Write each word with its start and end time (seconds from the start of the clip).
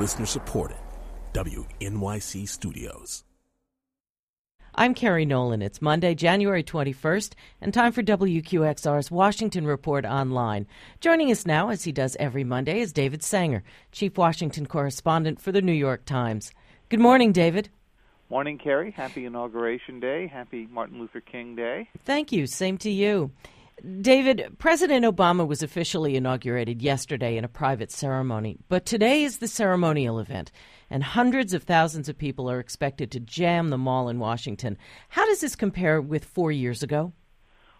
Listener 0.00 0.24
supported. 0.24 0.78
WNYC 1.34 2.48
Studios. 2.48 3.22
I'm 4.74 4.94
Kerry 4.94 5.26
Nolan. 5.26 5.60
It's 5.60 5.82
Monday, 5.82 6.14
January 6.14 6.64
21st, 6.64 7.34
and 7.60 7.74
time 7.74 7.92
for 7.92 8.02
WQXR's 8.02 9.10
Washington 9.10 9.66
Report 9.66 10.06
Online. 10.06 10.66
Joining 11.00 11.30
us 11.30 11.44
now, 11.44 11.68
as 11.68 11.84
he 11.84 11.92
does 11.92 12.16
every 12.18 12.44
Monday, 12.44 12.80
is 12.80 12.94
David 12.94 13.22
Sanger, 13.22 13.62
Chief 13.92 14.16
Washington 14.16 14.64
Correspondent 14.64 15.38
for 15.38 15.52
the 15.52 15.60
New 15.60 15.70
York 15.70 16.06
Times. 16.06 16.50
Good 16.88 17.00
morning, 17.00 17.30
David. 17.32 17.68
Morning, 18.30 18.56
Kerry. 18.56 18.92
Happy 18.92 19.26
Inauguration 19.26 20.00
Day. 20.00 20.26
Happy 20.28 20.66
Martin 20.70 20.98
Luther 20.98 21.20
King 21.20 21.54
Day. 21.56 21.90
Thank 22.06 22.32
you. 22.32 22.46
Same 22.46 22.78
to 22.78 22.90
you. 22.90 23.32
David, 23.80 24.56
President 24.58 25.06
Obama 25.06 25.46
was 25.46 25.62
officially 25.62 26.14
inaugurated 26.14 26.82
yesterday 26.82 27.38
in 27.38 27.44
a 27.44 27.48
private 27.48 27.90
ceremony, 27.90 28.58
but 28.68 28.84
today 28.84 29.22
is 29.22 29.38
the 29.38 29.48
ceremonial 29.48 30.18
event, 30.18 30.52
and 30.90 31.02
hundreds 31.02 31.54
of 31.54 31.62
thousands 31.62 32.08
of 32.08 32.18
people 32.18 32.50
are 32.50 32.60
expected 32.60 33.10
to 33.10 33.20
jam 33.20 33.68
the 33.68 33.78
mall 33.78 34.10
in 34.10 34.18
Washington. 34.18 34.76
How 35.08 35.24
does 35.24 35.40
this 35.40 35.56
compare 35.56 36.00
with 36.00 36.26
four 36.26 36.52
years 36.52 36.82
ago? 36.82 37.12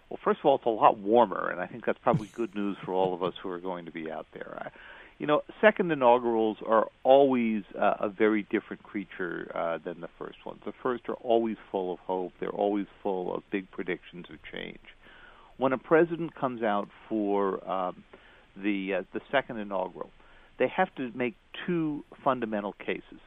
Well, 0.09 0.19
first 0.25 0.41
of 0.41 0.47
all, 0.47 0.57
it's 0.57 0.65
a 0.65 0.71
lot 0.71 0.99
warmer, 0.99 1.51
and 1.51 1.61
I 1.61 1.67
think 1.67 1.85
that's 1.85 1.99
probably 1.99 2.29
good 2.29 2.55
news 2.55 2.79
for 2.83 2.95
all 2.95 3.13
of 3.13 3.23
us 3.23 3.35
who 3.43 3.51
are 3.51 3.61
going 3.61 3.85
to 3.85 3.93
be 3.93 4.11
out 4.11 4.27
there. 4.33 4.73
you 5.19 5.27
know, 5.27 5.43
second 5.61 5.93
inaugurals 5.93 6.57
are 6.67 6.89
always 7.03 7.65
uh, 7.79 7.97
a 8.01 8.09
very 8.09 8.45
different 8.51 8.83
creature 8.83 9.53
uh, 9.55 9.77
than 9.85 10.01
the 10.01 10.09
first 10.19 10.47
ones. 10.47 10.63
The 10.65 10.73
first 10.83 11.11
are 11.11 11.15
always 11.15 11.59
full 11.71 11.93
of 11.93 11.99
hope, 11.99 12.33
they're 12.41 12.49
always 12.49 12.87
full 13.03 13.35
of 13.35 13.43
big 13.51 13.71
predictions 13.71 14.27
of 14.31 14.39
change 14.51 14.81
when 15.61 15.73
a 15.75 15.79
president 15.79 16.35
comes 16.35 16.63
out 16.63 16.89
for 17.09 17.63
um, 17.71 18.03
the 18.57 18.95
uh, 18.95 19.03
the 19.13 19.21
second 19.31 19.59
inaugural, 19.59 20.11
they 20.59 20.69
have 20.69 20.93
to 20.97 21.11
make 21.15 21.35
two 21.67 22.03
fundamental 22.25 22.73
cases. 22.73 23.21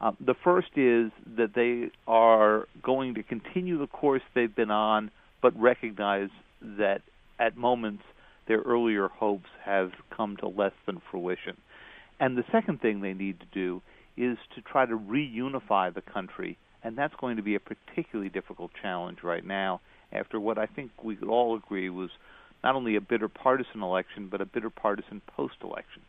Uh, 0.00 0.12
the 0.24 0.34
first 0.42 0.68
is 0.76 1.10
that 1.36 1.54
they 1.54 1.90
are 2.06 2.66
going 2.82 3.14
to 3.14 3.22
continue 3.22 3.78
the 3.78 3.86
course 3.86 4.22
they've 4.34 4.54
been 4.54 4.70
on, 4.70 5.10
but 5.42 5.58
recognize 5.60 6.30
that 6.60 7.02
at 7.38 7.56
moments 7.56 8.02
their 8.48 8.60
earlier 8.60 9.08
hopes 9.08 9.48
have 9.64 9.90
come 10.16 10.36
to 10.36 10.48
less 10.48 10.72
than 10.86 11.00
fruition. 11.10 11.56
And 12.18 12.36
the 12.36 12.44
second 12.50 12.80
thing 12.80 13.00
they 13.00 13.12
need 13.12 13.40
to 13.40 13.46
do 13.52 13.82
is 14.16 14.38
to 14.54 14.62
try 14.62 14.86
to 14.86 14.96
reunify 14.96 15.92
the 15.92 16.02
country, 16.02 16.58
and 16.82 16.96
that's 16.96 17.14
going 17.20 17.36
to 17.36 17.42
be 17.42 17.54
a 17.54 17.60
particularly 17.60 18.28
difficult 18.28 18.70
challenge 18.80 19.18
right 19.22 19.44
now 19.44 19.80
after 20.12 20.38
what 20.38 20.58
I 20.58 20.66
think 20.66 20.90
we 21.02 21.16
could 21.16 21.28
all 21.28 21.56
agree 21.56 21.88
was 21.88 22.10
not 22.62 22.74
only 22.74 22.96
a 22.96 23.00
bitter 23.00 23.28
partisan 23.28 23.82
election, 23.82 24.28
but 24.28 24.40
a 24.40 24.46
bitter 24.46 24.70
partisan 24.70 25.20
post 25.26 25.56
election. 25.62 26.02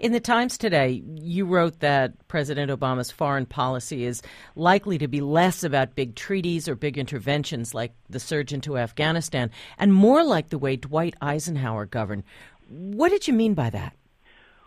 In 0.00 0.12
the 0.12 0.20
Times 0.20 0.58
today, 0.58 1.02
you 1.14 1.46
wrote 1.46 1.80
that 1.80 2.26
President 2.26 2.70
Obama's 2.70 3.12
foreign 3.12 3.46
policy 3.46 4.04
is 4.04 4.22
likely 4.56 4.98
to 4.98 5.06
be 5.06 5.20
less 5.20 5.62
about 5.62 5.94
big 5.94 6.16
treaties 6.16 6.68
or 6.68 6.74
big 6.74 6.98
interventions 6.98 7.74
like 7.74 7.92
the 8.10 8.18
surge 8.18 8.52
into 8.52 8.76
Afghanistan 8.76 9.50
and 9.78 9.94
more 9.94 10.24
like 10.24 10.48
the 10.48 10.58
way 10.58 10.76
Dwight 10.76 11.14
Eisenhower 11.20 11.86
governed. 11.86 12.24
What 12.68 13.10
did 13.10 13.28
you 13.28 13.34
mean 13.34 13.54
by 13.54 13.70
that? 13.70 13.94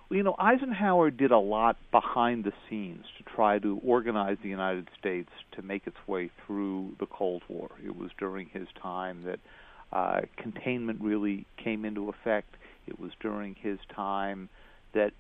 You 0.10 0.24
know, 0.24 0.36
Eisenhower 0.40 1.12
did 1.12 1.32
a 1.32 1.38
lot 1.38 1.76
behind 1.92 2.46
the 2.46 2.54
scenes 2.70 3.04
to 3.18 3.24
try 3.36 3.60
to 3.60 3.82
organize 3.84 4.38
the 4.42 4.48
United 4.48 4.88
States 4.98 5.30
to 5.52 5.62
make 5.62 5.86
its 5.86 5.98
way 6.08 6.32
through 6.46 6.96
the 6.98 7.06
Cold 7.06 7.44
War. 7.50 7.72
It 7.86 7.98
was 7.98 8.12
during 8.18 8.48
his 8.48 8.70
time 8.82 9.26
that 9.26 9.40
uh, 9.92 10.22
containment 10.38 11.02
really 11.02 11.46
came 11.62 11.84
into 11.84 12.08
effect. 12.08 12.56
It 12.88 13.02
was 13.02 13.12
during 13.20 13.56
his 13.56 13.80
time 13.94 14.48
that 14.94 15.12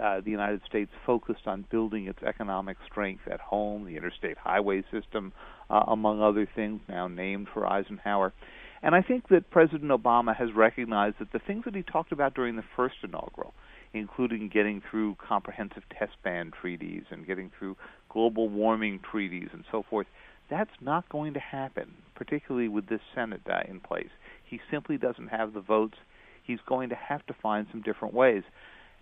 uh, 0.00 0.20
the 0.20 0.30
United 0.30 0.60
States 0.68 0.92
focused 1.04 1.48
on 1.48 1.64
building 1.68 2.06
its 2.06 2.22
economic 2.22 2.76
strength 2.88 3.22
at 3.28 3.40
home, 3.40 3.84
the 3.84 3.96
interstate 3.96 4.38
highway 4.38 4.84
system, 4.92 5.32
uh, 5.70 5.82
among 5.88 6.22
other 6.22 6.48
things, 6.54 6.80
now 6.88 7.08
named 7.08 7.48
for 7.52 7.66
Eisenhower. 7.66 8.32
And 8.80 8.94
I 8.94 9.02
think 9.02 9.28
that 9.30 9.50
President 9.50 9.90
Obama 9.90 10.36
has 10.36 10.52
recognized 10.54 11.16
that 11.18 11.32
the 11.32 11.40
things 11.40 11.64
that 11.64 11.74
he 11.74 11.82
talked 11.82 12.12
about 12.12 12.34
during 12.34 12.54
the 12.54 12.64
first 12.76 12.96
inaugural, 13.02 13.52
including 13.92 14.48
getting 14.48 14.82
through 14.90 15.16
comprehensive 15.16 15.82
test 15.98 16.12
ban 16.22 16.50
treaties 16.60 17.04
and 17.10 17.26
getting 17.26 17.50
through 17.58 17.76
global 18.08 18.48
warming 18.48 19.00
treaties 19.10 19.48
and 19.52 19.64
so 19.70 19.82
forth. 19.88 20.06
That's 20.48 20.70
not 20.80 21.08
going 21.08 21.34
to 21.34 21.40
happen, 21.40 21.94
particularly 22.14 22.68
with 22.68 22.88
this 22.88 23.00
Senate 23.14 23.42
uh, 23.50 23.60
in 23.68 23.80
place. 23.80 24.10
He 24.44 24.60
simply 24.70 24.96
doesn't 24.96 25.28
have 25.28 25.54
the 25.54 25.60
votes. 25.60 25.96
He's 26.44 26.60
going 26.68 26.90
to 26.90 26.94
have 26.94 27.26
to 27.26 27.34
find 27.42 27.66
some 27.70 27.82
different 27.82 28.14
ways. 28.14 28.44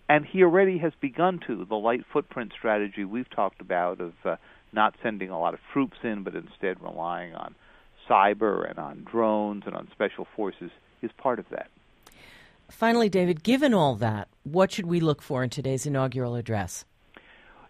And 0.09 0.25
he 0.25 0.43
already 0.43 0.77
has 0.79 0.93
begun 1.01 1.39
to. 1.47 1.65
The 1.65 1.75
light 1.75 2.01
footprint 2.11 2.53
strategy 2.57 3.05
we've 3.05 3.29
talked 3.29 3.61
about 3.61 4.01
of 4.01 4.13
uh, 4.23 4.35
not 4.73 4.95
sending 5.01 5.29
a 5.29 5.39
lot 5.39 5.53
of 5.53 5.59
troops 5.73 5.97
in, 6.03 6.23
but 6.23 6.35
instead 6.35 6.81
relying 6.81 7.33
on 7.33 7.55
cyber 8.09 8.69
and 8.69 8.77
on 8.77 9.05
drones 9.09 9.63
and 9.65 9.75
on 9.75 9.87
special 9.91 10.27
forces 10.35 10.71
is 11.01 11.11
part 11.17 11.39
of 11.39 11.45
that. 11.51 11.69
Finally, 12.69 13.09
David, 13.09 13.43
given 13.43 13.73
all 13.73 13.95
that, 13.95 14.27
what 14.43 14.71
should 14.71 14.85
we 14.85 14.99
look 14.99 15.21
for 15.21 15.43
in 15.43 15.49
today's 15.49 15.85
inaugural 15.85 16.35
address? 16.35 16.85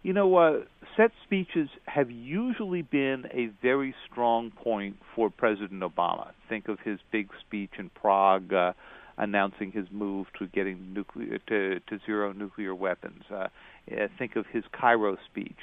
You 0.03 0.13
know, 0.13 0.35
uh, 0.35 0.59
set 0.95 1.11
speeches 1.23 1.69
have 1.85 2.11
usually 2.11 2.81
been 2.83 3.25
a 3.31 3.47
very 3.61 3.95
strong 4.09 4.51
point 4.51 4.97
for 5.15 5.29
President 5.29 5.81
Obama. 5.81 6.31
Think 6.47 6.67
of 6.67 6.79
his 6.79 6.99
big 7.11 7.29
speech 7.39 7.71
in 7.77 7.89
Prague 7.89 8.53
uh, 8.53 8.73
announcing 9.17 9.71
his 9.71 9.87
move 9.91 10.27
to 10.39 10.47
getting 10.47 10.93
nuclear 10.93 11.39
to, 11.47 11.79
to 11.79 11.99
zero 12.05 12.33
nuclear 12.33 12.75
weapons. 12.75 13.23
Uh, 13.31 13.47
uh 13.91 14.07
think 14.17 14.35
of 14.35 14.45
his 14.47 14.63
Cairo 14.71 15.17
speech. 15.29 15.57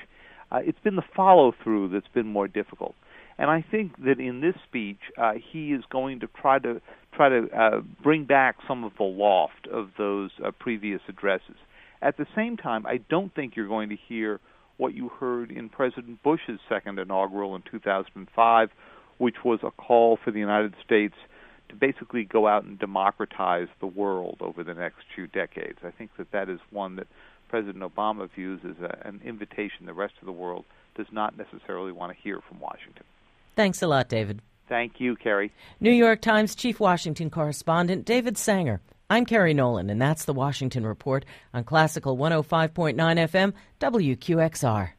Uh, 0.51 0.61
it's 0.65 0.79
been 0.81 0.97
the 0.97 1.05
follow 1.17 1.55
through 1.63 1.89
that's 1.89 2.13
been 2.13 2.27
more 2.27 2.49
difficult. 2.49 2.95
And 3.39 3.51
I 3.51 3.65
think 3.69 3.97
that 4.05 4.21
in 4.21 4.41
this 4.41 4.55
speech, 4.69 5.01
uh, 5.17 5.33
he 5.53 5.73
is 5.73 5.83
going 5.91 6.21
to 6.21 6.29
try 6.41 6.59
to 6.59 6.81
try 7.15 7.29
to 7.29 7.47
uh, 7.57 7.81
bring 8.03 8.25
back 8.25 8.57
some 8.67 8.85
of 8.85 8.93
the 8.97 9.05
loft 9.05 9.67
of 9.71 9.91
those 9.99 10.31
uh, 10.45 10.51
previous 10.51 11.01
addresses. 11.09 11.57
At 12.01 12.17
the 12.17 12.27
same 12.35 12.57
time, 12.57 12.87
I 12.87 12.99
don't 13.09 13.35
think 13.35 13.55
you're 13.55 13.69
going 13.69 13.91
to 13.91 13.97
hear 14.09 14.41
what 14.77 14.95
you 14.95 15.09
heard 15.09 15.51
in 15.51 15.69
President 15.69 16.23
Bush's 16.23 16.59
second 16.69 16.99
inaugural 16.99 17.55
in 17.55 17.63
2005, 17.71 18.71
which 19.19 19.37
was 19.45 19.61
a 19.63 19.71
call 19.71 20.19
for 20.23 20.31
the 20.31 20.41
United 20.41 20.75
States 20.85 21.15
to 21.69 21.77
basically 21.77 22.25
go 22.25 22.47
out 22.47 22.65
and 22.65 22.79
democratize 22.79 23.69
the 23.81 23.87
world 23.87 24.39
over 24.41 24.65
the 24.65 24.75
next 24.75 25.05
few 25.15 25.27
decades. 25.27 25.79
I 25.85 25.91
think 25.91 26.11
that 26.19 26.33
that 26.33 26.49
is 26.49 26.61
one 26.71 26.97
that 26.97 27.07
President 27.49 27.85
Obama 27.85 28.29
views 28.35 28.61
as 28.65 28.77
a, 28.83 29.07
an 29.07 29.21
invitation 29.25 29.87
the 29.87 29.93
rest 29.93 30.15
of 30.21 30.27
the 30.27 30.33
world 30.33 30.65
does 30.97 31.07
not 31.13 31.37
necessarily 31.37 31.93
want 31.93 32.13
to 32.13 32.23
hear 32.23 32.41
from 32.49 32.61
Washington. 32.61 33.05
Thanks 33.57 33.83
a 33.83 33.87
lot, 33.87 34.09
David. 34.09 34.41
Thank 34.69 35.01
you, 35.01 35.17
Kerry. 35.17 35.53
New 35.81 35.91
York 35.91 36.23
Times 36.23 36.55
Chief 36.55 36.81
Washington 36.81 37.29
Correspondent 37.29 38.07
David 38.07 38.39
Sanger. 38.39 38.81
I'm 39.11 39.27
Kerry 39.27 39.53
Nolan, 39.53 39.91
and 39.91 40.01
that's 40.01 40.25
the 40.25 40.33
Washington 40.33 40.87
Report 40.87 41.27
on 41.53 41.65
Classical 41.65 42.17
105.9 42.17 42.95
FM, 42.97 43.53
WQXR. 43.79 44.91